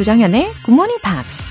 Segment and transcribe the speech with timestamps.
[0.00, 1.44] 조정현의 Good Morning Pops.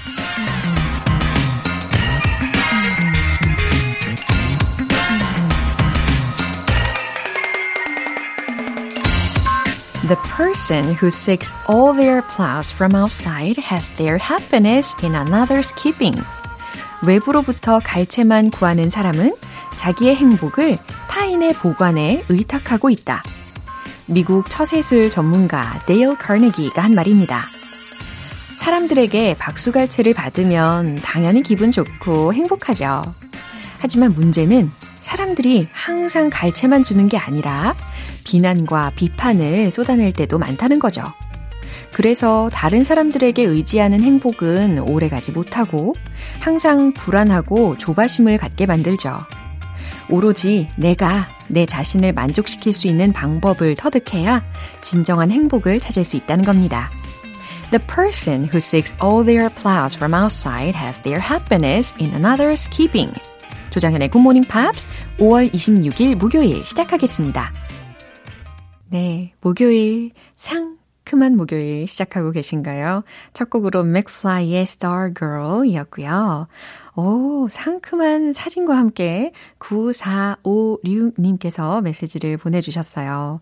[10.08, 16.20] The person who seeks all their applause from outside has their happiness in another's keeping.
[17.04, 19.36] 외부로부터 갈채만 구하는 사람은
[19.76, 23.22] 자기의 행복을 타인의 보관에 의탁하고 있다.
[24.08, 27.59] 미국 처세술 전문가 데일 카네기가 한 말입니다.
[28.59, 33.02] 사람들에게 박수갈채를 받으면 당연히 기분 좋고 행복하죠.
[33.77, 34.70] 하지만 문제는
[35.00, 37.73] 사람들이 항상 갈채만 주는 게 아니라
[38.26, 41.03] 비난과 비판을 쏟아낼 때도 많다는 거죠.
[41.94, 45.95] 그래서 다른 사람들에게 의지하는 행복은 오래가지 못하고
[46.41, 49.20] 항상 불안하고 조바심을 갖게 만들죠.
[50.09, 54.44] 오로지 내가 내 자신을 만족시킬 수 있는 방법을 터득해야
[54.81, 56.91] 진정한 행복을 찾을 수 있다는 겁니다.
[57.72, 63.14] The person who seeks all their applause from outside has their happiness in another's keeping.
[63.70, 64.88] 조장현의 Good Morning Pops
[65.20, 67.53] 5월 26일 목요일 시작하겠습니다.
[68.90, 73.03] 네, 목요일 상큼한 목요일 시작하고 계신가요?
[73.34, 76.47] 첫 곡으로 맥플라이의 Star Girl 이었고요.
[76.95, 83.42] 오, 상큼한 사진과 함께 9456님께서 메시지를 보내주셨어요.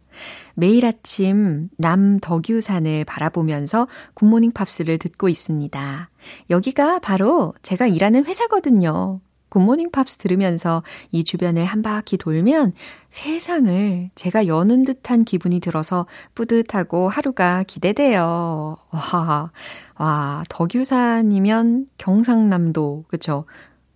[0.60, 6.10] 매일 아침 남덕유산을 바라보면서 굿모닝 팝스를 듣고 있습니다.
[6.50, 9.20] 여기가 바로 제가 일하는 회사거든요.
[9.50, 12.74] 굿모닝 팝스 들으면서 이 주변을 한 바퀴 돌면
[13.12, 18.78] 세상을 제가 여는 듯한 기분이 들어서 뿌듯하고 하루가 기대돼요.
[18.90, 19.52] 와,
[19.96, 23.46] 와, 덕유산이면 경상남도, 그쵸?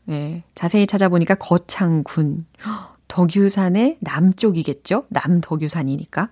[0.10, 2.46] 예, 자세히 찾아보니까 거창군.
[3.12, 5.04] 덕유산의 남쪽이겠죠?
[5.10, 6.30] 남덕유산이니까.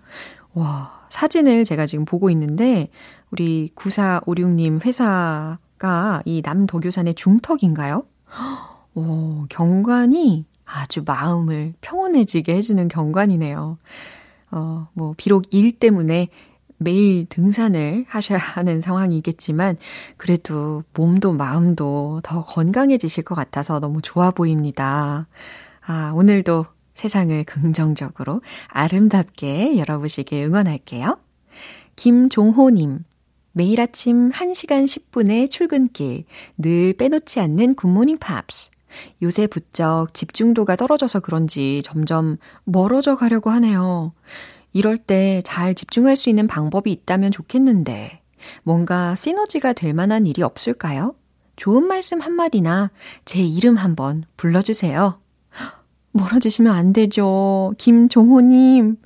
[0.53, 2.87] 와, 사진을 제가 지금 보고 있는데,
[3.31, 8.05] 우리 9456님 회사가 이 남덕유산의 중턱인가요?
[8.95, 13.77] 오, 경관이 아주 마음을 평온해지게 해주는 경관이네요.
[14.51, 16.29] 어, 뭐, 비록 일 때문에
[16.77, 19.75] 매일 등산을 하셔야 하는 상황이겠지만,
[20.15, 25.27] 그래도 몸도 마음도 더 건강해지실 것 같아서 너무 좋아 보입니다.
[25.91, 31.17] 아, 오늘도 세상을 긍정적으로 아름답게 열어보시길 응원할게요.
[31.95, 33.05] 김종호님,
[33.53, 36.25] 매일 아침 1시간 10분의 출근길,
[36.59, 38.69] 늘 빼놓지 않는 굿모닝 팝스.
[39.23, 44.13] 요새 부쩍 집중도가 떨어져서 그런지 점점 멀어져 가려고 하네요.
[44.73, 48.21] 이럴 때 잘 집중할 수 있는 방법이 있다면 좋겠는데,
[48.61, 51.15] 뭔가 시너지가 될 만한 일이 없을까요?
[51.55, 52.91] 좋은 말씀 한마디나
[53.25, 55.19] 제 이름 한번 불러주세요.
[56.11, 57.73] 멀어지시면 안 되죠.
[57.77, 58.97] 김종호님.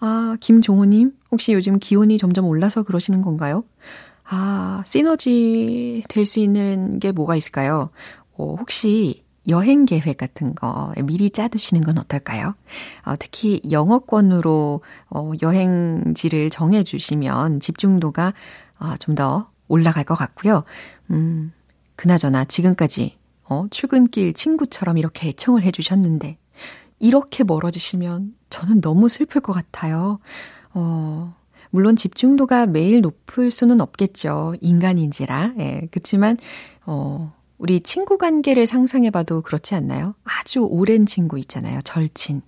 [0.00, 1.12] 아, 김종호님.
[1.30, 3.64] 혹시 요즘 기온이 점점 올라서 그러시는 건가요?
[4.24, 7.90] 아, 시너지 될 수 있는 게 뭐가 있을까요?
[8.36, 12.54] 어, 혹시 여행 계획 같은 거 미리 짜두시는 건 어떨까요?
[13.04, 18.32] 어, 특히 영어권으로 어, 여행지를 정해주시면 집중도가
[18.78, 20.64] 어, 좀더 올라갈 것 같고요.
[21.10, 21.52] 음,
[21.96, 26.36] 그나저나 지금까지 어, 출근길 친구처럼 이렇게 애청을 해주셨는데
[27.00, 30.20] 이렇게 멀어지시면 저는 너무 슬플 것 같아요.
[30.72, 31.34] 어,
[31.70, 34.54] 물론 집중도가 매일 높을 수는 없겠죠.
[34.60, 35.54] 인간인지라.
[35.58, 36.36] 예, 그렇지만
[36.86, 40.14] 어, 우리 친구 관계를 상상해봐도 그렇지 않나요?
[40.24, 41.80] 아주 오랜 친구 있잖아요.
[41.82, 42.42] 절친.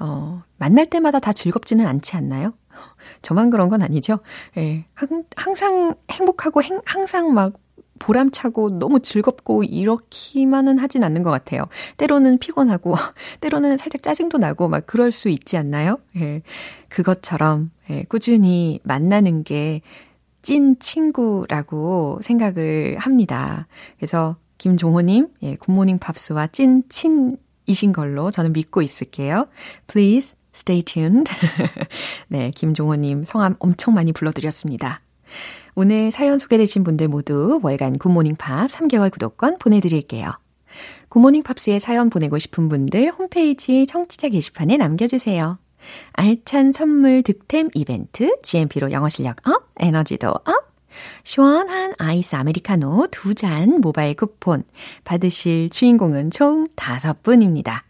[0.00, 2.52] 어, 만날 때마다 다 즐겁지는 않지 않나요?
[3.22, 4.20] 저만 그런 건 아니죠.
[4.56, 7.54] 예, 항, 항상 행복하고 행, 항상 막
[8.00, 11.62] 보람차고 너무 즐겁고 이렇기만은 하진 않는 것 같아요.
[11.96, 12.96] 때로는 피곤하고,
[13.40, 15.98] 때로는 살짝 짜증도 나고 막 그럴 수 있지 않나요?
[16.16, 16.42] 예,
[16.88, 19.82] 그것처럼 예, 꾸준히 만나는 게
[20.42, 23.66] 찐 친구라고 생각을 합니다.
[23.98, 29.48] 그래서 김종호님, 예, 굿모닝 팝스와 찐 친이신 걸로 저는 믿고 있을게요.
[29.86, 31.30] Please stay tuned.
[32.28, 35.00] 네, 김종호님 성함 엄청 많이 불러드렸습니다.
[35.82, 40.30] 오늘 사연 소개되신 분들 모두 월간 굿모닝 팝 3개월 구독권 보내드릴게요.
[41.08, 45.58] 굿모닝 팝스에 사연 보내고 싶은 분들 홈페이지 청취자 게시판에 남겨주세요.
[46.12, 50.44] 알찬 선물 득템 이벤트, GMP로 영어 실력 up, 에너지도 up,
[51.24, 54.64] 시원한 아이스 아메리카노 두 잔 모바일 쿠폰
[55.04, 57.84] 받으실 주인공은 총 다섯 분입니다.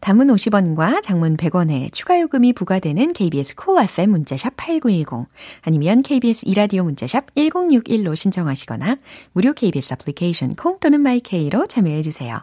[0.00, 5.28] 단문 50원과 장문 100원에 추가 요금이 부과되는 KBS cool FM 문자샵 8910
[5.62, 8.96] 아니면 KBS 이라디오 문자샵 1061로 신청하시거나
[9.32, 12.42] 무료 KBS 애플리케이션 콩 또는 마이케이로 참여해 주세요.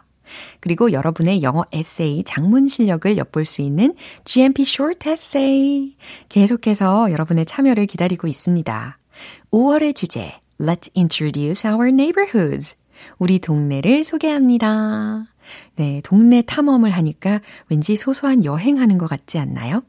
[0.60, 3.94] 그리고 여러분의 영어 에세이 장문 실력을 엿볼 수 있는
[4.24, 5.96] GMP Short Essay
[6.28, 8.98] 계속해서 여러분의 참여를 기다리고 있습니다.
[9.50, 12.76] 5월의 주제, Let's introduce our neighborhoods.
[13.18, 15.26] 우리 동네를 소개합니다.
[15.76, 19.82] 네, 동네 탐험을 하니까 왠지 소소한 여행하는 것 같지 않나요?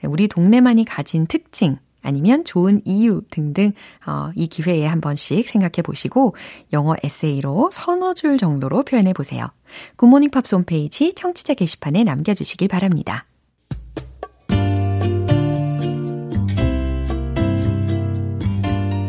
[0.00, 3.72] 네, 우리 동네만이 가진 특징, 아니면 좋은 이유 등등
[4.06, 6.36] 어, 이 기회에 한 번씩 생각해 보시고
[6.72, 9.48] 영어 에세이로 서너 줄 정도로 표현해 보세요.
[9.96, 13.26] 굿모닝 팝스 홈페이지 청취자 게시판에 남겨주시길 바랍니다.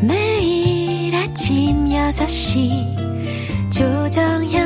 [0.02, 4.65] 매일 아침 6시 조정현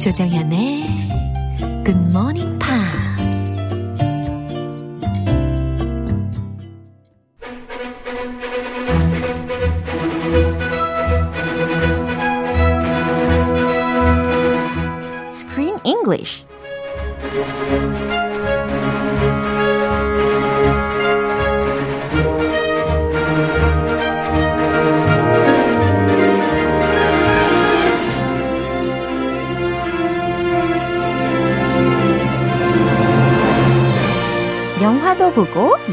[0.00, 0.82] 조정현의
[1.84, 2.59] Good Morning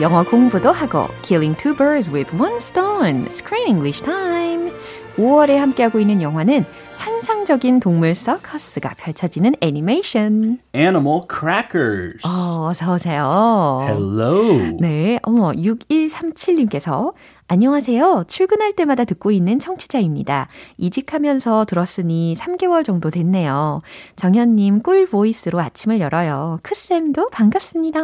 [0.02, 3.26] 영어 공부도 하고 Killing two birds with one stone.
[3.30, 4.72] Screen English time.
[5.18, 6.66] 5월에 함께하고 있는 영화는
[6.98, 10.60] 환상적인 동물 서커스가 펼쳐지는 애니메이션.
[10.76, 12.20] Animal Crackers.
[12.28, 13.86] 어, 어서 오세요.
[13.88, 14.78] Hello.
[14.80, 17.14] 네, 어머 6137님께서
[17.50, 18.26] 안녕하세요.
[18.28, 20.50] 출근할 때마다 듣고 있는 청취자입니다.
[20.78, 23.80] 이직하면서 들었으니 3개월 정도 됐네요.
[24.18, 26.60] 정현님 꿀 보이스로 아침을 열어요.
[26.62, 28.02] 크쌤도 반갑습니다.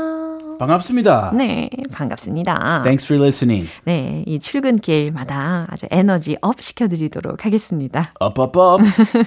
[0.59, 1.33] 반갑습니다.
[1.35, 2.83] 네, 반갑습니다.
[2.83, 3.69] Thanks for listening.
[3.83, 8.11] 네, 이 출근길마다 아주 에너지 업 시켜드리도록 하겠습니다.
[8.23, 8.81] Up, up, up.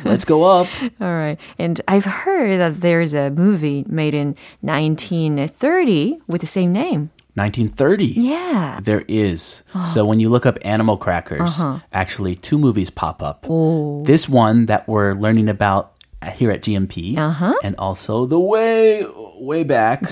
[0.04, 0.66] Let's go up.
[0.98, 7.10] Alright, and I've heard that there's a movie made in 1930 with the same name.
[7.35, 8.05] 1930.
[8.19, 8.79] Yeah.
[8.83, 9.63] There is.
[9.85, 11.59] So when you look up animal crackers,
[11.93, 13.45] actually two movies pop up.
[14.03, 15.91] This one that we're learning about
[16.35, 17.17] here at GMP,
[17.63, 19.05] and also the way
[19.39, 20.03] way back,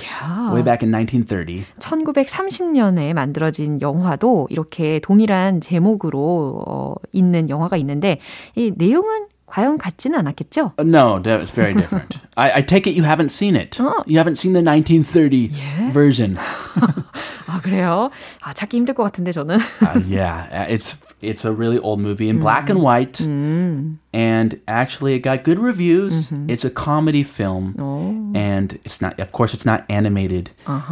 [0.52, 1.66] way back in 1930.
[1.80, 8.20] 1930년에 만들어진 영화도 이렇게 동일한 제목으로 어, 있는 영화가 있는데
[8.56, 10.74] 이 내용은 과연 같지는 않았겠죠?
[10.78, 12.20] Uh, No, that- it's very different.
[12.38, 13.80] I, I take it you haven't seen it.
[14.06, 15.50] You haven't seen the 1930
[15.92, 16.38] version.
[17.48, 18.12] 아 그래요?
[18.42, 19.58] 아 찾기 힘들 것 같은데 저는.
[19.82, 23.20] Uh, yeah, uh, it's it's a really old movie in black and white,
[24.14, 26.32] and actually it got good reviews.
[26.48, 27.74] It's a comedy film,
[28.36, 29.20] and it's not.
[29.20, 30.52] Of course, it's not animated.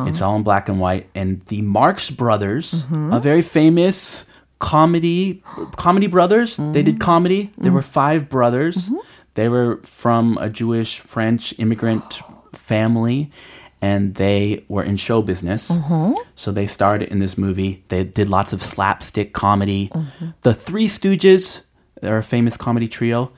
[0.10, 1.06] It's all in black and white.
[1.16, 4.26] And the Marx Brothers, a very famous
[4.63, 5.43] comedy
[5.77, 6.57] comedy brothers.
[6.57, 7.51] They did comedy.
[7.59, 7.75] There mm.
[7.75, 8.77] were five brothers.
[8.77, 8.97] Mm-hmm.
[9.35, 12.23] They were from a Jewish French immigrant
[12.55, 13.31] family.
[13.81, 15.69] And they were in show business.
[15.69, 16.15] Mm-hmm.
[16.37, 17.83] So they starred in this movie.
[17.89, 19.89] They did lots of slapstick comedy.
[19.89, 20.27] Mm-hmm.
[20.43, 21.63] The Three Stooges,
[22.02, 23.32] they're a famous comedy trio,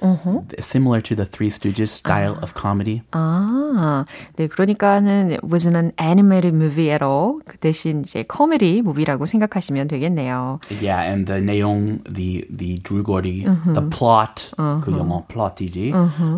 [0.60, 3.02] similar to the Three Stooges style of comedy.
[3.12, 4.06] 아,
[4.36, 7.40] 네, 그러니까는 it wasn't an animated movie at all.
[7.48, 10.60] 그 대신 이제 코미디 무비라고 생각하시면 되겠네요.
[10.82, 15.94] Yeah, and the 내용, the the 줄거리, the plot, 그 영어 plot이지.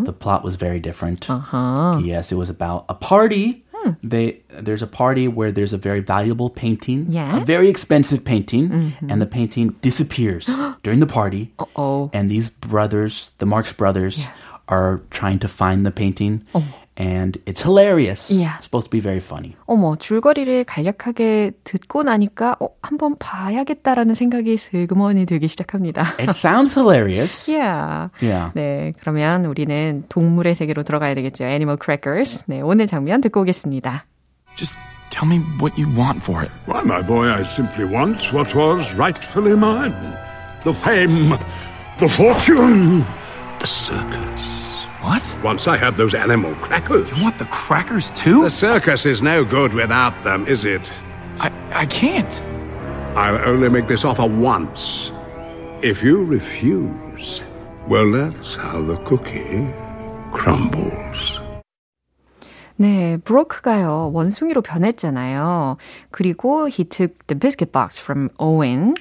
[0.06, 1.28] The plot was very different.
[2.06, 3.64] Yes, it was about a party.
[3.87, 4.09] Hmm.
[4.09, 7.43] They there's a party where there's a very valuable painting, Yeah.
[7.43, 9.11] a very expensive painting, mm-hmm.
[9.11, 10.47] and the painting disappears
[10.83, 11.53] during the party.
[11.59, 14.27] 어, And these brothers, the Marx brothers,
[14.69, 16.43] are trying to find the painting.
[16.55, 16.63] Oh.
[16.99, 18.31] And it's hilarious.
[18.31, 18.57] Yeah.
[18.57, 19.55] It's supposed to be very funny.
[19.67, 26.15] 어머, 줄거리를 간략하게 듣고 나니까 어, 한번 봐야겠다라는 생각이 슬그머니 들기 시작합니다.
[26.19, 27.51] It sounds hilarious.
[27.51, 28.09] yeah.
[28.23, 28.51] Yeah.
[28.55, 31.45] 네, 그러면 우리는 동물의 세계로 들어가야 되겠죠.
[31.45, 32.45] Animal Crackers.
[32.47, 34.07] 네, 오늘 장면 듣고 오겠습니다.
[34.57, 34.75] Just
[35.11, 36.51] tell me what you want for it.
[36.67, 39.93] Why, my boy, I simply want what was rightfully mine.
[40.65, 41.37] The fame,
[41.99, 43.05] the fortune,
[43.61, 44.36] the circus.
[45.06, 45.24] What?
[45.44, 47.12] Once I had those animal crackers.
[47.16, 48.44] You want the crackers too?
[48.44, 50.92] The circus is no good without them, is it?
[51.40, 52.42] I, I can't.
[53.16, 55.12] I'll only make this offer once.
[55.82, 57.44] If you refuse,
[57.88, 59.68] well, that's how the cookie
[60.32, 61.42] crumbles.
[62.78, 65.78] 네, 브로크가요, 원숭이로 변했잖아요.
[66.10, 68.96] 그리고 he took the biscuit box from Owen.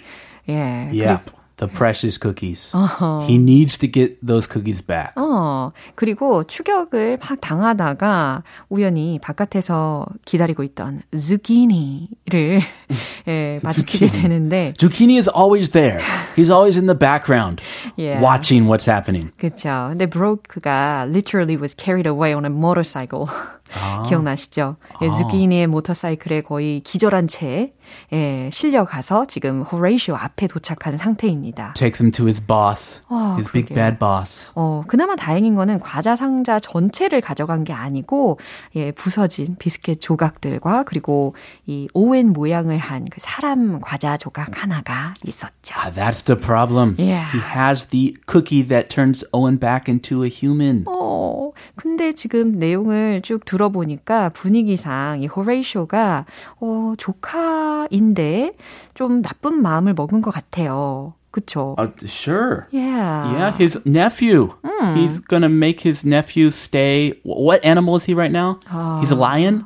[0.49, 0.91] 예.
[0.93, 1.21] Yeah.
[1.55, 2.73] 그리고- the precious cookies.
[2.75, 3.21] Uh-huh.
[3.29, 5.13] He needs to get those cookies back.
[5.17, 12.63] 어, 그리고 추격을 막 당하다가 우연히 바깥에서 기다리고 있던 zucchini를
[13.29, 16.01] 예, 마주치게 되는데 Zucchini is always there.
[16.35, 17.61] He's always in the background
[17.97, 18.23] yeah.
[18.23, 19.31] watching what's happening.
[19.37, 19.89] 그렇죠.
[19.91, 23.29] 근데 브로크가 literally was carried away on a motorcycle.
[23.74, 24.04] 아.
[24.08, 24.76] 기억나시죠?
[25.02, 27.74] 예, zucchini의 모터사이클에 거의 기절한 채
[28.14, 31.74] 예, 실려가서 지금 호레이쇼 앞에 도착한 상태입니다.
[31.74, 34.52] Takes him to his boss, 어, his big bad boss.
[34.56, 38.40] 어, 그나마 다행인 거는 과자 상자 전체를 가져간 게 아니고
[38.76, 45.76] 예, 부서진 비스켓 조각들과 그리고 이 오웬 모양을 한 그 사람 과자 조각 하나가 있었죠.
[45.78, 46.96] Ah, that's the problem.
[46.98, 47.26] Yeah.
[47.32, 50.86] He has the cookie that turns Owen back into a human.
[50.88, 56.26] 어, 근데 지금 내용을 쭉 들어보니까 분위기상 이 호레이쇼가
[56.60, 58.54] 어, 조카인데
[58.94, 61.14] 좀 나쁜 마음을 먹은 것 같아요.
[61.32, 61.76] 그쵸?
[61.78, 62.68] Uh, sure.
[62.72, 63.32] Yeah.
[63.32, 64.56] Yeah, his nephew.
[64.64, 64.96] Mm.
[64.96, 67.20] He's gonna make his nephew stay.
[67.24, 68.60] What animal is he right now?
[68.72, 69.66] Uh, he's a lion?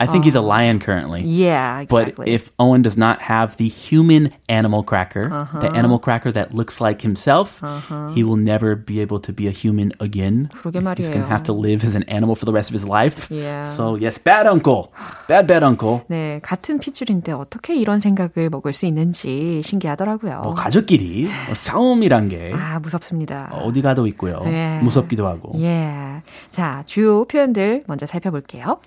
[0.00, 1.20] I think uh, he's a lion currently.
[1.20, 2.14] Yeah, exactly.
[2.16, 5.60] But if Owen does not have the human animal cracker, uh-huh.
[5.60, 8.12] the animal cracker that looks like himself, uh-huh.
[8.16, 10.48] he will never be able to be a human again.
[10.56, 10.96] 그러게 말이에요.
[10.96, 13.30] He's going to have to live as an animal for the rest of his life.
[13.30, 13.64] Yeah.
[13.64, 14.90] So yes, bad uncle.
[15.28, 16.00] Bad bad uncle.
[16.08, 20.40] 네, 같은 핏줄인데 어떻게 이런 생각을 먹을 수 있는지 신기하더라고요.
[20.40, 23.50] 뭐 가족끼리 뭐 싸움이란 게 아, 무섭습니다.
[23.52, 24.40] 어디 가도 있고요.
[24.44, 24.80] 네.
[24.80, 25.52] 무섭기도 하고.
[25.60, 26.22] 예.
[26.50, 28.80] 자, 주요 표현들 먼저 살펴볼게요.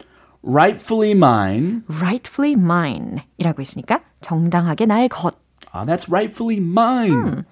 [0.44, 1.84] rightfully mine.
[1.88, 5.36] rightfully mine 이라고 있으니까 정당하게 나의 것.
[5.74, 7.12] Ah, that's rightfully mine.
[7.12, 7.46] 음.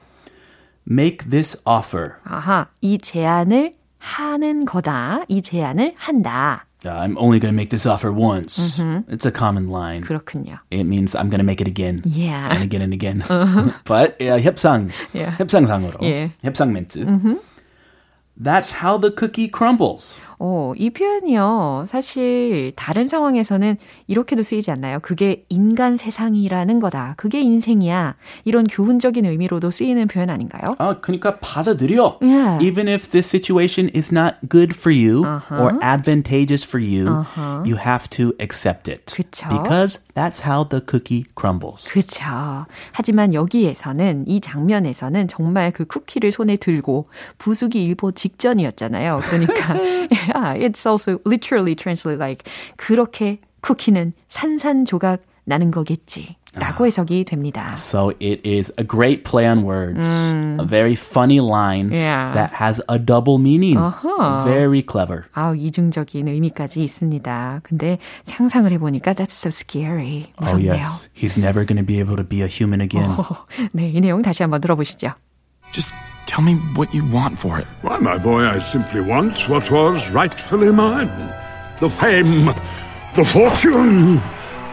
[0.90, 2.18] Make this offer.
[2.26, 5.24] 아하, 이 제안을 하는 거다.
[5.28, 6.66] 이 제안을 한다.
[6.84, 8.80] I'm only going to make this offer once.
[8.80, 9.14] Mm-hmm.
[9.14, 10.02] It's a common line.
[10.04, 10.58] 그렇군요.
[10.72, 12.02] It means I'm going to make it again.
[12.06, 12.50] Yeah.
[12.52, 13.22] And again and again.
[13.22, 13.70] Uh-huh.
[13.86, 15.38] but uh, 협상, yeah.
[15.38, 16.02] 협상상으로.
[16.02, 16.30] Yeah.
[16.44, 17.06] 협상 멘트.
[17.06, 17.36] Mm-hmm.
[18.38, 20.20] That's how the cookie crumbles.
[20.39, 21.87] 어, 이 표현이요.
[21.89, 23.77] 사실 다른 상황에서는
[24.07, 24.99] 이렇게도 쓰이지 않나요?
[25.01, 27.15] 그게 인간 세상이라는 거다.
[27.17, 28.17] 그게 인생이야.
[28.45, 30.73] 이런 교훈적인 의미로도 쓰이는 표현 아닌가요?
[30.79, 32.19] 아, 그러니까 받아들여.
[32.21, 32.65] Yeah.
[32.65, 35.63] Even if this situation is not good for you uh-huh.
[35.63, 37.63] or advantageous for you, uh-huh.
[37.65, 39.13] you have to accept it.
[39.15, 39.49] 그쵸?
[39.49, 41.89] Because that's how the cookie crumbles.
[41.89, 42.67] 그렇죠.
[42.93, 49.21] 하지만 여기에서는 이 장면에서는 정말 그 쿠키를 손에 들고 부수기 일보 직전이었잖아요.
[49.23, 49.75] 그러니까
[50.26, 56.36] yeah, it's also literally translated like 그렇게 쿠키는 산산조각 나는 거겠지.
[56.54, 57.76] 라고 해석이 됩니다.
[57.78, 60.06] So it is a great play on words.
[60.06, 60.60] 음.
[60.60, 62.34] A very funny line yeah.
[62.34, 63.78] that has a double meaning.
[63.78, 64.44] Uh-huh.
[64.44, 65.24] Very clever.
[65.34, 67.62] 아우, 이중적인 의미까지 있습니다.
[67.64, 70.28] 근데 상상을 해보니까 that's so scary.
[70.42, 70.72] 무섭네요.
[70.72, 71.10] Oh yes.
[71.14, 73.10] He's never going to be able to be a human again.
[73.12, 75.14] 어, 네, 이 내용 다시 한번 들어보시죠.
[75.72, 75.94] Just
[76.27, 77.67] Tell me what you want for it.
[77.83, 81.09] Why, my boy, I simply want what was rightfully mine.
[81.81, 82.47] The fame,
[83.15, 84.17] the fortune,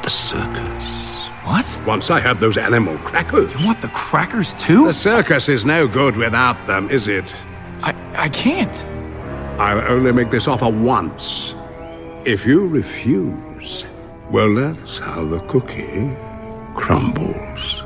[0.01, 1.29] the circus.
[1.45, 1.81] What?
[1.86, 3.55] Once I had those animal crackers.
[3.60, 4.88] You want the crackers too?
[4.88, 7.36] The circus is no good without them, is it?
[7.81, 8.83] I, I can't.
[9.60, 11.53] I'll only make this offer once.
[12.25, 13.86] If you refuse,
[14.31, 16.15] well, that's how the cookie
[16.74, 17.83] crumbles.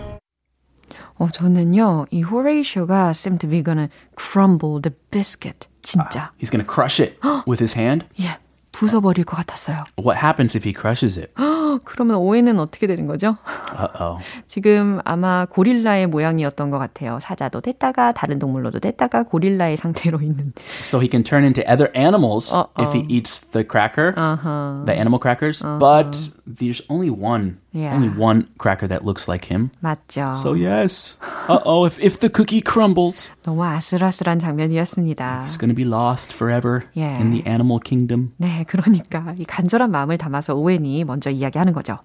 [1.19, 5.69] 어, 저는요, 이 호레이쇼가 seem to be gonna crumble the biscuit.
[5.83, 6.31] 진짜.
[6.31, 8.07] Uh, he's gonna crush it with his hand?
[8.21, 8.39] 예.
[8.77, 9.85] 부숴버릴 것 같았어요.
[9.99, 11.33] What happens if he crushes it?
[11.85, 13.37] 그러면 오해는 어떻게 되는 거죠?
[13.75, 14.23] Uh-oh.
[14.47, 17.19] 지금 아마 고릴라의 모양이었던 것 같아요.
[17.21, 20.53] 사자도 됐다가 다른 동물로도 됐다가 고릴라의 상태로 있는.
[20.81, 22.69] So he can turn into other animals Uh-oh.
[22.85, 24.85] if he eats the cracker, uh-huh.
[24.85, 25.63] the animal crackers.
[25.63, 25.79] Uh-huh.
[25.79, 27.95] But there's only one, Yeah.
[27.97, 29.71] only one cracker that looks like him.
[29.83, 30.37] 맞죠.
[30.37, 31.17] So yes.
[31.49, 35.45] Uh-oh, if if the cookie crumbles, 너무 아슬아슬한 장면이었습니다.
[35.49, 37.17] he's going to be lost forever Yeah.
[37.19, 38.33] in the animal kingdom.
[38.37, 41.98] 네, 그러니까 이 간절한 마음을 담아서 오웬이 먼저 이야기하는 거죠.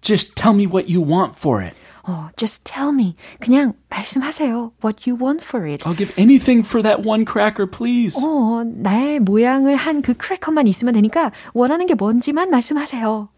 [0.00, 1.76] Just tell me what you want for it.
[2.04, 3.14] 어, just tell me.
[3.38, 4.72] 그냥 말씀하세요.
[4.82, 5.84] What you want for it.
[5.86, 8.18] I'll give anything for that one cracker, please.
[8.20, 13.28] 어, 나의 모양을 한 그 크래커만 있으면 되니까 원하는 게 뭔지만 말씀하세요.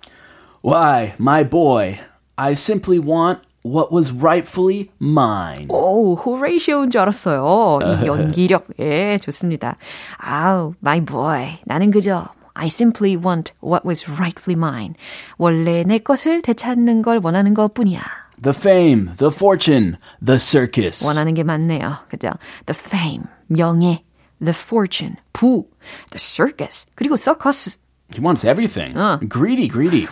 [0.65, 1.99] Why, my boy,
[2.37, 5.68] I simply want what was rightfully mine.
[5.70, 7.80] 오, 호레이쇼인 줄 알았어요.
[7.84, 9.76] 이 연기력, 예, 좋습니다.
[10.18, 11.60] 아우, my boy.
[11.66, 14.96] 나는 그저 I simply want what was rightfully mine.
[15.38, 18.02] 원래 내 것을 되찾는 걸 원하는 것 뿐이야.
[18.42, 21.06] The fame, the fortune, the circus.
[21.06, 21.98] 원하는 게 많네요.
[22.10, 22.32] 그죠?
[22.66, 24.04] The fame, 명예,
[24.44, 25.68] the fortune, 부,
[26.12, 27.78] the circus, 그리고 서커스.
[28.14, 28.98] He wants everything.
[28.98, 29.20] 어.
[29.30, 30.08] Greedy, greedy.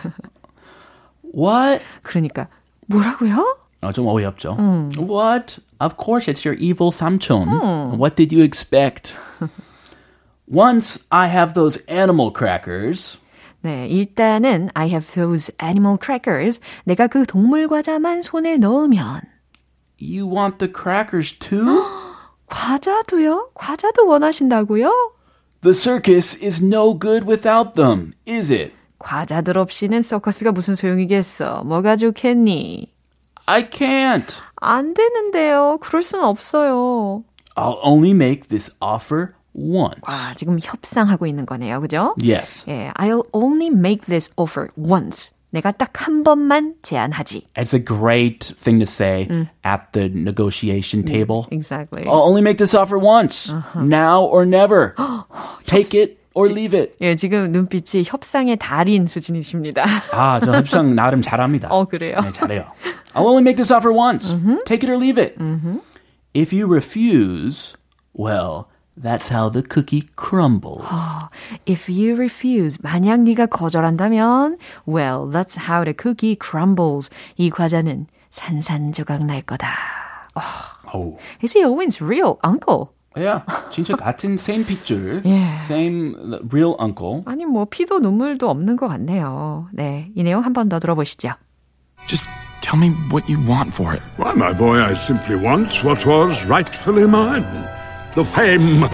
[1.34, 1.82] what?
[2.02, 2.48] 그러니까
[2.86, 3.56] 뭐라고요?
[3.82, 4.56] 어, 좀 어이없죠.
[4.58, 4.90] 음.
[4.98, 5.60] What?
[5.80, 7.48] Of course it's your evil 삼촌.
[7.48, 7.98] 음.
[7.98, 9.14] What did you expect?
[10.50, 13.18] Once I have those animal crackers.
[13.60, 16.60] 네, 일단은 I have those animal crackers.
[16.84, 19.22] 내가 그 동물 과자만 손에 넣으면
[20.00, 21.84] You want the crackers too?
[22.46, 23.50] 과자도요?
[23.54, 24.92] 과자도 원하신다고요?
[25.60, 28.72] The circus is no good without them, is it?
[29.03, 31.63] 과자들 없이는 서커스가 무슨 소용이겠어.
[31.65, 32.91] 뭐가 좋겠니?
[33.45, 34.41] I can't.
[34.55, 35.77] 안 되는데요.
[35.81, 37.23] 그럴 순 없어요.
[37.55, 39.99] I'll only make this offer once.
[40.07, 41.81] 와, 지금 협상하고 있는 거네요.
[41.81, 42.15] 그죠?
[42.23, 42.65] Yes.
[42.69, 45.33] 예, I'll only make this offer once.
[45.51, 47.49] 내가 딱 한 번만 제안하지.
[47.55, 49.47] It's a great thing to say 음.
[49.63, 51.45] at the negotiation table.
[51.51, 52.05] Exactly.
[52.07, 53.53] I'll only make this offer once.
[53.53, 53.83] Uh-huh.
[53.83, 54.95] Now or never.
[55.67, 56.94] Take it or leave it.
[57.00, 59.84] 예, 지금 눈빛이 협상의 달인 수준이십니다.
[60.12, 61.68] 아, 저 협상 나름 잘합니다.
[61.70, 62.18] 어, 그래요?
[62.22, 62.66] 네, 잘해요.
[63.14, 64.34] I'll only make this offer once.
[64.34, 64.58] Mm-hmm.
[64.64, 65.38] Take it or leave it.
[65.38, 65.78] Mm-hmm.
[66.34, 67.74] If you refuse,
[68.14, 68.68] well,
[69.00, 70.82] That's how the cookie crumbles.
[71.66, 77.08] If you refuse, 만약 네가 거절한다면, well, that's how the cookie crumbles.
[77.36, 79.70] 이 과자는 산산조각 날 거다.
[80.92, 81.16] Oh.
[81.42, 82.90] Is he Owen's real uncle?
[83.16, 85.56] Yeah, 진짜 같은 same 핏줄, yeah.
[85.60, 86.14] same
[86.52, 87.22] real uncle.
[87.26, 89.66] 아니 뭐 피도 눈물도 없는 것 같네요.
[89.72, 91.32] 네, 이 내용 한 번 더 들어보시죠.
[92.06, 92.28] Just
[92.60, 94.02] tell me what you want for it.
[94.18, 97.44] Why, my boy, I simply want what was rightfully mine
[98.14, 98.86] the fame,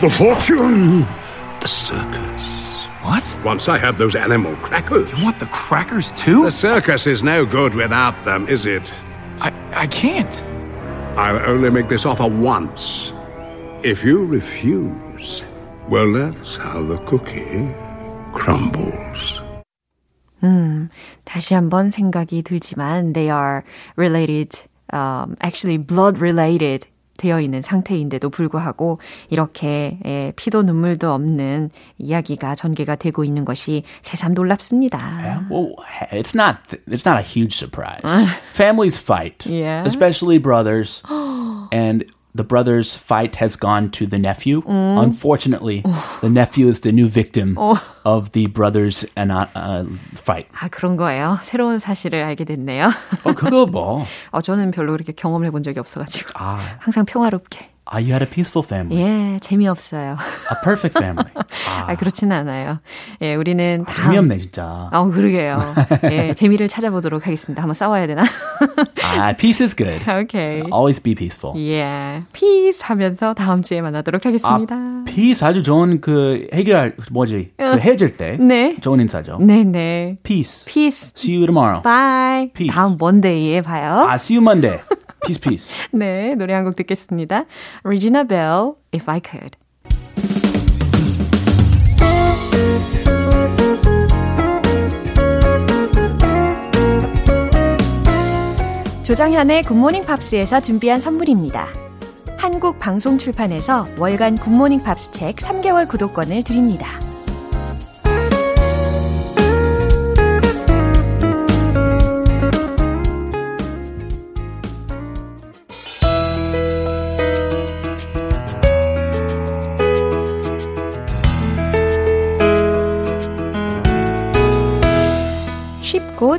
[0.00, 1.04] the fortune,
[1.60, 2.86] the circus.
[3.02, 3.24] What?
[3.44, 5.12] Once I had those animal crackers.
[5.16, 6.44] You want the crackers too?
[6.44, 8.92] The circus is no good without them, is it?
[9.40, 10.42] I, I can't.
[11.16, 13.12] I'll only make this offer once.
[13.82, 15.44] If you refuse,
[15.88, 17.68] well, that's how the cookie
[18.32, 19.40] crumbles.
[20.42, 20.88] 음,
[21.24, 23.62] 다시 한번 생각이 들지만 they are
[23.96, 24.62] related,
[24.92, 26.86] um, actually blood related
[27.18, 34.34] 되어 있는 상태인데도 불구하고 이렇게 예, 피도 눈물도 없는 이야기가 전개가 되고 있는 것이 새삼
[34.34, 34.98] 놀랍습니다.
[35.18, 35.74] Yeah, well,
[36.12, 38.00] it's not it's not a huge surprise.
[38.52, 39.82] Families fight, yeah.
[39.84, 41.02] especially brothers,
[41.72, 44.62] and the brother's fight has gone to the nephew.
[44.62, 45.02] Mm.
[45.02, 45.82] Unfortunately,
[46.20, 47.58] the nephew is the new victim
[48.04, 50.46] of the brothers and uh, uh, fight.
[50.52, 51.38] 아 그런 거예요.
[51.42, 52.90] 새로운 사실을 알게 됐네요.
[53.24, 54.06] 어 그거 뭐?
[54.30, 56.76] 어 저는 별로 그렇게 경험을 해본 적이 없어가지고 아.
[56.78, 57.70] 항상 평화롭게.
[57.93, 58.99] Ah, you had a peaceful family.
[58.99, 60.17] 예, 재미없어요.
[60.49, 61.29] A perfect family.
[61.69, 62.79] 아, 아 그렇지는 않아요.
[63.21, 64.89] 예, 우리는 아, 재미없네 진짜.
[64.91, 65.59] 어, 그러게요.
[66.09, 67.61] 예, 재미를 찾아보도록 하겠습니다.
[67.61, 68.23] 한번 싸워야 되나?
[69.03, 70.01] 아, peace is good.
[70.09, 70.63] Okay.
[70.71, 71.55] Always be peaceful.
[71.61, 74.75] 예, peace 하면서 다음 주에 만나도록 하겠습니다.
[74.75, 77.51] 아, peace 아주 좋은 그 해결 뭐지?
[77.57, 78.75] 그 헤어질 때 네.
[78.81, 79.37] 좋은 인사죠.
[79.39, 80.17] 네, 네.
[80.23, 80.65] Peace.
[80.65, 81.11] Peace.
[81.15, 81.83] See you tomorrow.
[81.83, 82.49] Bye.
[82.53, 82.73] Peace.
[82.73, 84.07] 다음 먼데이에 봐요.
[84.09, 84.79] 아, see you Monday.
[85.25, 85.71] Peace, peace.
[85.91, 87.45] 네, 노래 한 곡 듣겠습니다.
[87.85, 89.57] Regina Belle, If I Could.
[99.03, 101.67] 조정현의 굿모닝 팝스에서 준비한 선물입니다.
[102.37, 106.87] 한국 방송 출판에서 월간 굿모닝 팝스 책 3개월 구독권을 드립니다.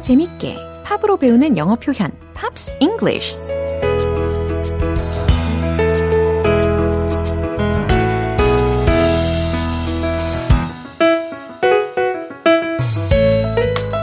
[0.01, 3.35] 재밌게 팝으로 배우는 영어 표현 Pops English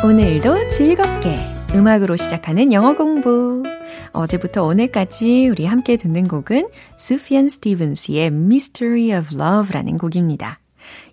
[0.03, 1.37] 오늘도 즐겁게
[1.73, 3.63] 음악으로 시작하는 영어 공부.
[4.11, 10.60] 어제부터 오늘까지 우리 함께 듣는 곡은 수피안 스티븐스의 Mystery of Love라는 곡입니다.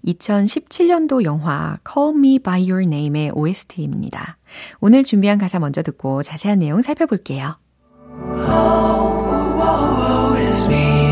[0.04, 4.38] 2017년도 영화 Call Me By Your Name의 OST입니다.
[4.80, 7.58] 오늘 준비한 가사 먼저 듣고 자세한 내용 살펴볼게요.
[8.10, 11.08] Oh, oh, oh, is me.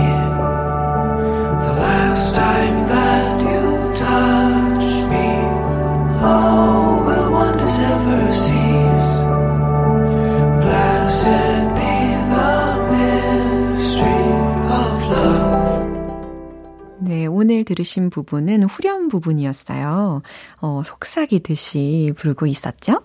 [17.07, 20.23] 네, 오늘 들으신 부분은 후렴 부분이었어요.
[20.61, 23.01] 어, 속삭이듯이 부르고 있었죠?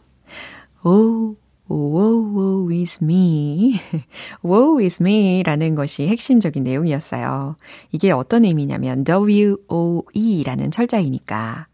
[0.83, 1.37] Oh,
[1.69, 3.79] woe, woe is me.
[4.43, 7.57] woe is me 라는 것이 핵심적인 내용이었어요.
[7.91, 11.67] 이게 어떤 의미냐면 W-O-E라는 철자이니까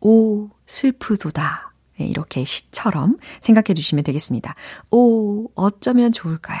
[0.00, 1.74] 오, 슬프도다.
[1.98, 4.54] 네, 이렇게 시처럼 생각해 주시면 되겠습니다.
[4.90, 6.60] 오, 어쩌면 좋을까요?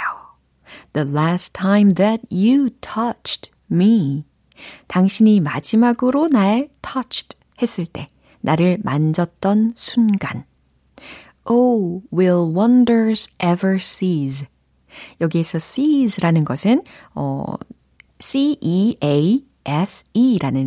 [0.92, 4.26] The last time that you touched me.
[4.86, 10.44] 당신이 마지막으로 날 touched 했을 때, 나를 만졌던 순간.
[11.44, 14.46] Oh, will wonders ever cease?
[15.20, 16.82] 여기에서 cease라는 것은,
[17.14, 17.44] 어,
[18.20, 19.48] C-E-A-S-E라는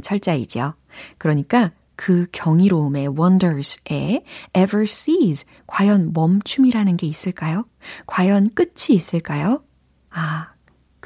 [0.02, 0.74] 철자이죠.
[1.18, 4.24] 그러니까 그 경이로움의 wonders에
[4.56, 7.66] ever cease, 과연 멈춤이라는 게 있을까요?
[8.06, 9.64] 과연 끝이 있을까요?
[10.12, 10.50] 아,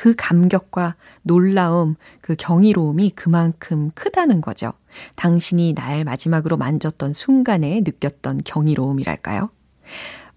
[0.02, 4.74] 그 감격과 놀라움, 그 경이로움이 그만큼 크다는 거죠.
[5.14, 9.52] 당신이 날 마지막으로 만졌던 순간에 느꼈던 경이로움이랄까요?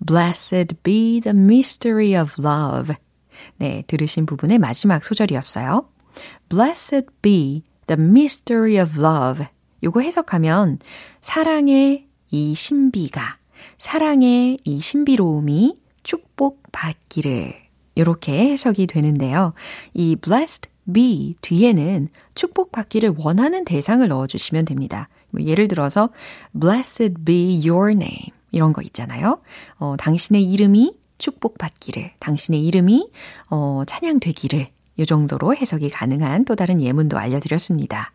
[0.07, 2.94] Blessed be the mystery of love.
[3.57, 5.88] 네, 들으신 부분의 마지막 소절이었어요.
[6.50, 9.46] Blessed be the mystery of love.
[9.83, 10.79] 요거 해석하면
[11.22, 13.38] 사랑의 이 신비가
[13.79, 17.63] 사랑의 이 신비로움이 축복받기를
[17.94, 19.52] 이렇게 해석이 되는데요.
[19.92, 25.09] 이 blessed be 뒤에는 축복받기를 원하는 대상을 넣어주시면 됩니다.
[25.30, 26.11] 뭐 예를 들어서
[26.59, 29.40] blessed be your name 이런 거 있잖아요.
[29.78, 33.09] 어, 당신의 이름이 축복받기를, 당신의 이름이
[33.50, 38.12] 어, 찬양되기를 이 정도로 해석이 가능한 또 다른 예문도 알려드렸습니다.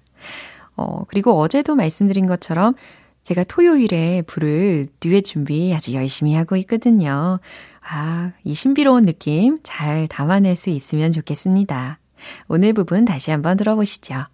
[0.78, 2.76] 어, 그리고 어제도 말씀드린 것처럼
[3.24, 7.39] 제가 토요일에 부를 듀엣 준비 아주 열심히 하고 있거든요.
[7.88, 12.00] 아, 이 신비로운 느낌 잘 담아낼 수 있으면 좋겠습니다.
[12.48, 14.26] 오늘 부분 다시 한번 들어보시죠.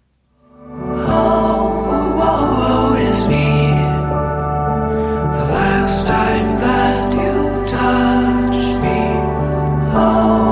[9.98, 10.46] Oh,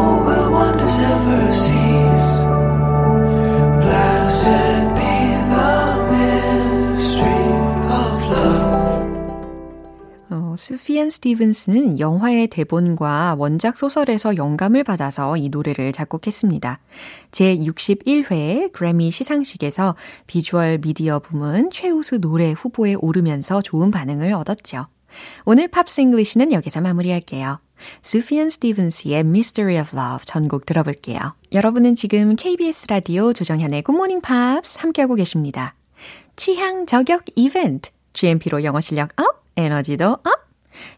[10.75, 16.81] 수피안 스티븐스는 영화의 대본과 원작 소설에서 영감을 받아서 이 노래를 작곡했습니다.
[17.31, 19.95] 제61회 그래미 시상식에서
[20.27, 24.89] 비주얼 미디어 부문 최우수 노래 후보에 오르면서 좋은 반응을 얻었죠.
[25.45, 27.61] 오늘 Pops English는 여기서 마무리할게요.
[28.03, 31.37] 수피안 스티븐스의 Mystery of Love 전곡 들어볼게요.
[31.53, 35.77] 여러분은 지금 KBS 라디오 조정현의 Good Morning Pops 함께하고 계십니다.
[36.35, 40.45] 취향 저격 이벤트 GMP로 영어 실력 up, 에너지도 up!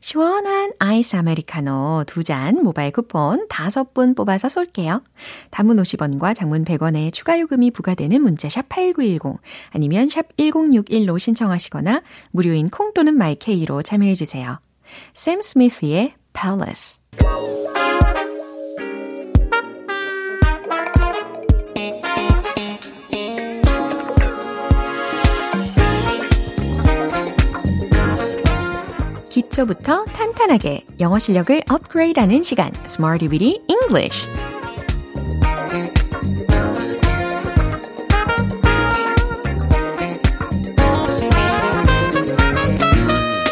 [0.00, 5.02] 시원한 아이스 아메리카노 두 잔 모바일 쿠폰 다섯 분 뽑아서 쏠게요.
[5.50, 9.38] 단문 50원과 장문 100원의 추가 요금이 부과되는 문자 샵 8910
[9.70, 14.58] 아니면 샵 1061로 신청하시거나 무료인 콩 또는 마이케이로 참여해 주세요.
[15.14, 17.00] 샘 스미스의 Palace
[29.36, 34.26] 기초부터 탄탄하게 영어 실력을 업그레이드하는 시간, Smarty Weedy English.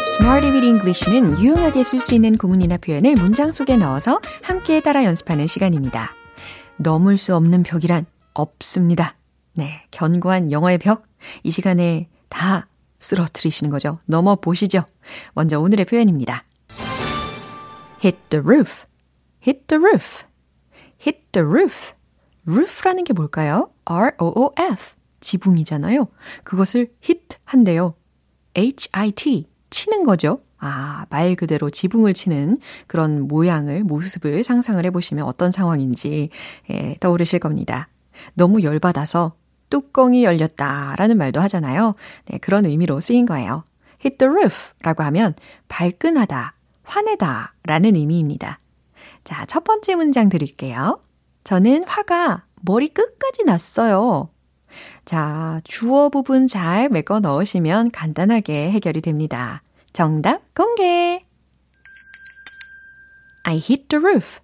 [0.07, 5.45] Smarty Weedy English는 유용하게 쓸 수 있는 구문이나 표현을 문장 속에 넣어서 함께 따라 연습하는
[5.45, 6.15] 시간입니다.
[6.77, 9.13] 넘을 수 없는 벽이란 없습니다.
[9.53, 11.05] 네, 견고한 영어의 벽.
[11.43, 12.67] 이 시간에 다
[12.99, 13.99] 쓰러뜨리시는 거죠.
[14.05, 14.85] 넘어 보시죠.
[15.33, 16.43] 먼저 오늘의 표현입니다.
[18.03, 18.85] hit the roof,
[19.45, 20.25] hit the roof,
[21.01, 21.93] hit the roof.
[22.47, 23.71] roof라는 게 뭘까요?
[23.85, 24.95] R-O-O-F.
[25.21, 26.07] 지붕이잖아요.
[26.43, 27.95] 그것을 hit 한대요.
[28.55, 29.49] H-I-T.
[29.69, 30.41] 치는 거죠.
[30.57, 36.29] 아, 말 그대로 지붕을 치는 그런 모양을, 모습을 상상을 해보시면 어떤 상황인지
[36.69, 37.89] 예, 떠오르실 겁니다.
[38.35, 39.35] 너무 열받아서
[39.69, 41.95] 뚜껑이 열렸다라는 말도 하잖아요.
[42.25, 43.63] 네, 그런 의미로 쓰인 거예요.
[44.03, 45.33] hit the roof 라고 하면
[45.67, 48.59] 발끈하다, 화내다 라는 의미입니다.
[49.23, 51.01] 자, 첫 번째 문장 드릴게요.
[51.43, 54.29] 저는 화가 머리 끝까지 났어요.
[55.05, 59.61] 자, 주어 부분 잘 메꿔 넣으시면 간단하게 해결이 됩니다.
[59.93, 61.25] 정답 공개!
[63.43, 64.39] I hit the roof.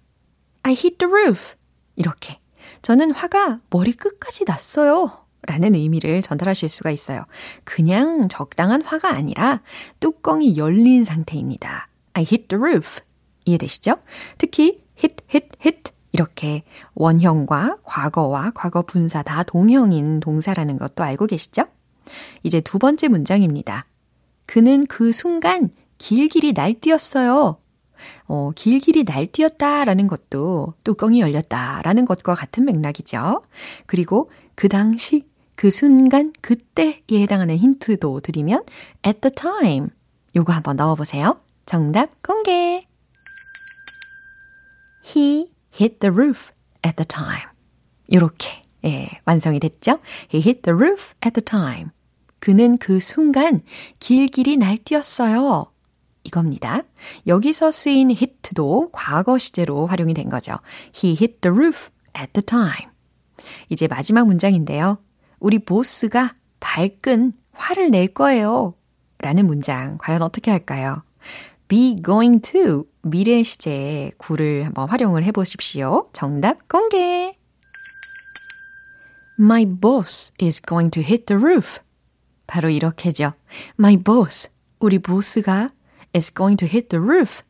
[0.62, 1.56] I hit the roof.
[1.96, 2.41] 이렇게.
[2.82, 5.10] 저는 화가 머리 끝까지 났어요.
[5.44, 7.24] 라는 의미를 전달하실 수가 있어요.
[7.64, 9.60] 그냥 적당한 화가 아니라
[9.98, 11.88] 뚜껑이 열린 상태입니다.
[12.12, 13.00] I hit the roof.
[13.44, 13.96] 이해되시죠?
[14.38, 16.62] 특히 hit, hit, hit 이렇게
[16.94, 21.64] 원형과 과거와 과거 분사 다 동형인 동사라는 것도 알고 계시죠?
[22.42, 23.86] 이제 두 번째 문장입니다.
[24.46, 27.58] 그는 그 순간 길길이 날뛰었어요.
[28.26, 33.42] 어, 길길이 날뛰었다라는 것도 뚜껑이 열렸다라는 것과 같은 맥락이죠.
[33.86, 38.64] 그리고 그 당시, 그 순간, 그때에 해당하는 힌트도 드리면
[39.06, 39.88] at the time
[40.34, 41.40] 요거 한번 넣어보세요.
[41.66, 42.82] 정답 공개.
[45.04, 46.52] He hit the roof
[46.84, 47.50] at the time.
[48.12, 49.98] 요렇게, 예, 완성이 됐죠?
[50.32, 51.90] He hit the roof at the time.
[52.38, 53.62] 그는 그 순간
[54.00, 55.71] 길길이 날뛰었어요.
[56.24, 56.82] 이겁니다.
[57.26, 60.56] 여기서 쓰인 hit도 과거 시제로 활용이 된 거죠.
[60.94, 62.90] He hit the roof at the time.
[63.68, 64.98] 이제 마지막 문장인데요.
[65.40, 68.74] 우리 보스가 발끈 화를 낼 거예요.
[69.18, 71.02] 라는 문장 과연 어떻게 할까요?
[71.68, 76.08] be going to 미래 시제의 구를 한번 활용을 해 보십시오.
[76.12, 77.34] 정답 공개.
[79.40, 81.80] My boss is going to hit the roof.
[82.46, 83.32] 바로 이렇게죠.
[83.78, 85.68] My boss, 우리 보스가
[86.14, 87.42] is going to hit the roof.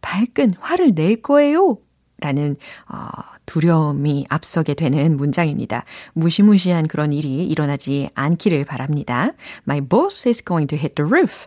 [0.00, 1.78] 발끈 화를 낼 거예요.
[2.18, 2.56] 라는
[2.88, 3.08] 어,
[3.44, 5.84] 두려움이 앞서게 되는 문장입니다.
[6.14, 9.32] 무시무시한 그런 일이 일어나지 않기를 바랍니다.
[9.68, 11.46] My boss is going to hit the roof.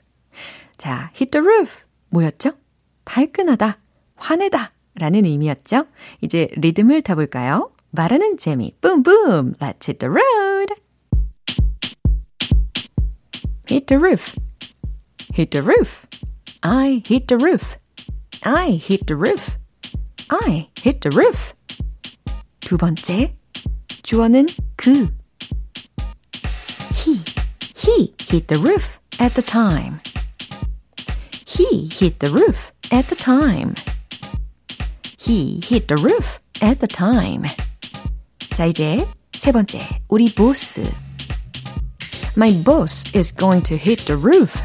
[0.78, 2.52] 자, hit the roof 뭐였죠?
[3.06, 3.80] 발끈하다,
[4.16, 5.86] 화내다 라는 의미였죠.
[6.22, 7.72] 이제 리듬을 타볼까요?
[7.92, 9.56] 말하는 재미, 뿜뿜!
[9.56, 10.76] Let's hit the road!
[13.68, 14.36] Hit the roof.
[15.34, 16.09] Hit the roof.
[16.63, 17.79] I hit the roof.
[18.43, 19.57] I hit the roof.
[20.31, 21.55] I hit the roof.
[22.61, 23.35] 두 번째,
[24.03, 25.09] 주어는 그.
[26.95, 27.21] He,
[27.77, 30.01] he hit the roof at the time.
[31.47, 33.75] He hit the roof at the time.
[35.19, 37.45] He hit the roof at the time.
[38.55, 40.83] 자, 이제 세 번째, 우리 보스.
[42.37, 44.61] My boss is going to hit the roof.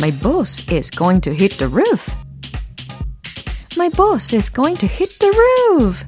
[0.00, 2.08] My boss is going to hit the roof.
[3.76, 6.06] My boss is going to hit the roof.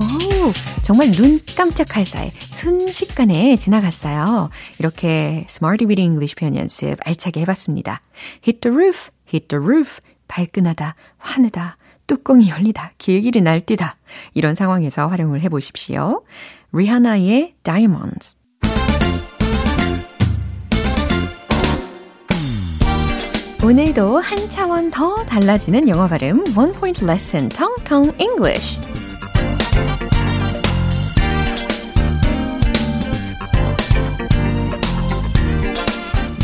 [0.00, 4.50] 오, 정말 눈 깜짝할 사이 순식간에 지나갔어요.
[4.80, 8.02] 이렇게 Smarty Weedy English 표현 연습 알차게 해봤습니다.
[8.44, 11.76] Hit the roof, hit the roof, 발끈하다, 화내다,
[12.08, 13.96] 뚜껑이 열리다, 길길이 날뛰다.
[14.34, 16.24] 이런 상황에서 활용을 해보십시오.
[16.72, 18.34] 리하나의 Diamonds.
[23.64, 28.78] 오늘도 한 차원 더 달라지는 영어 발음 Point Lesson Tong Tong English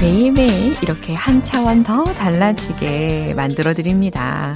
[0.01, 4.55] 매일매일 이렇게 한 차원 더 달라지게 만들어 드립니다.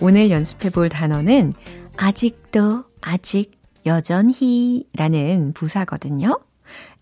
[0.00, 1.52] 오늘 연습해 볼 단어는
[1.96, 3.52] 아직도, 아직,
[3.86, 6.40] 여전히 라는 부사거든요.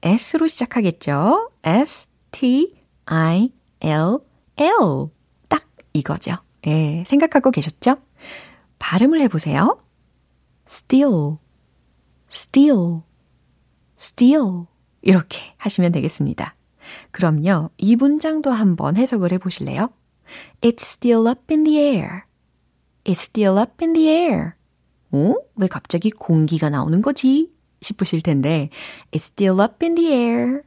[0.03, 1.51] S로 시작하겠죠?
[1.65, 2.75] S, T,
[3.07, 4.19] I, L,
[4.59, 5.11] L.
[5.49, 6.37] 딱 이거죠.
[6.67, 7.97] 예, 생각하고 계셨죠?
[8.79, 9.81] 발음을 해보세요.
[10.69, 11.37] still,
[12.31, 13.03] still,
[13.99, 14.67] still.
[15.03, 16.55] 이렇게 하시면 되겠습니다.
[17.11, 19.91] 그럼요, 이 문장도 한번 해석을 해보실래요?
[20.61, 22.23] It's still up in the air.
[23.05, 24.53] It's still up in the air.
[25.13, 25.35] 어?
[25.57, 27.53] 왜 갑자기 공기가 나오는 거지?
[27.81, 28.71] 싶으실 텐데,
[29.13, 30.63] It's still up in the air.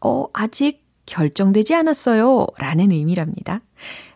[0.00, 2.46] 어, 아직 결정되지 않았어요.
[2.58, 3.60] 라는 의미랍니다.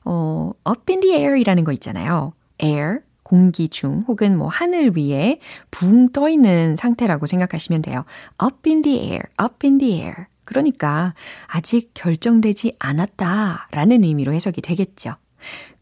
[0.04, 2.32] 어, up in the air 이라는 거 있잖아요.
[2.62, 5.38] air, 공기 중 혹은 뭐 하늘 위에
[5.70, 8.04] 붕 떠 있는 상태라고 생각하시면 돼요.
[8.42, 10.26] up in the air, up in the air.
[10.44, 11.14] 그러니까
[11.46, 15.16] 아직 결정되지 않았다 라는 의미로 해석이 되겠죠.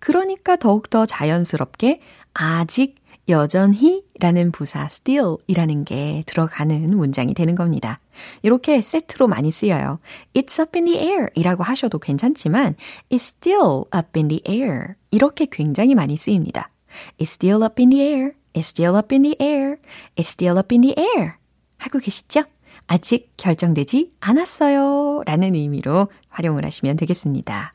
[0.01, 2.01] 그러니까 더욱더 자연스럽게
[2.35, 2.97] 아직
[3.28, 7.98] 여전히 라는 부사 still 이라는 게 들어가는 문장이 되는 겁니다.
[8.42, 9.98] 이렇게 세트로 많이 쓰여요.
[10.34, 12.76] It's up in the air 이라고 하셔도 괜찮지만
[13.10, 16.70] It's still up in the air 이렇게 굉장히 많이 쓰입니다.
[17.18, 18.32] It's still up in the air.
[18.54, 19.76] It's still up in the air.
[20.14, 21.32] It's still up in the air.
[21.78, 22.44] 하고 계시죠?
[22.86, 25.22] 아직 결정되지 않았어요.
[25.26, 27.74] 라는 의미로 활용을 하시면 되겠습니다.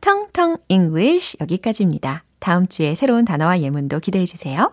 [0.00, 2.24] 텅텅 English 여기까지입니다.
[2.38, 4.72] 다음 주에 새로운 단어와 예문도 기대해 주세요.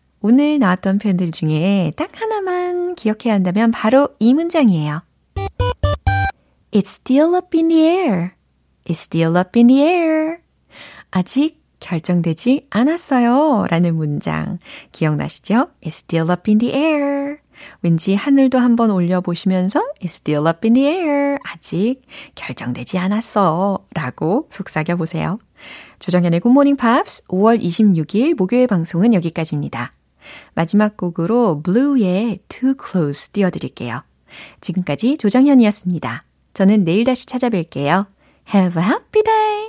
[0.23, 5.01] 오늘 나왔던 표현들 중에 딱 하나만 기억해야 한다면 바로 이 문장이에요.
[6.71, 8.31] It's still up in the air.
[8.85, 10.37] It's still up in the air.
[11.09, 13.65] 아직 결정되지 않았어요.
[13.69, 14.59] 라는 문장
[14.91, 15.69] 기억나시죠?
[15.81, 17.37] It's still up in the air.
[17.81, 21.37] 왠지 하늘도 한번 올려보시면서 It's still up in the air.
[21.51, 22.03] 아직
[22.35, 23.87] 결정되지 않았어.
[23.95, 25.39] 라고 속삭여 보세요.
[25.97, 29.91] 조정현의 굿모닝 팝스 5월 26일 목요일 방송은 여기까지입니다.
[30.53, 34.03] 마지막 곡으로 Blue의 Too Close 띄워드릴게요.
[34.61, 36.23] 지금까지 조정현이었습니다.
[36.53, 38.07] 저는 내일 다시 찾아뵐게요.
[38.53, 39.61] Have a happy day!